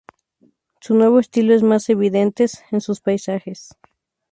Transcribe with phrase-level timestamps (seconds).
[0.79, 3.75] Su nuevo estilo es más evidentes en sus paisajes.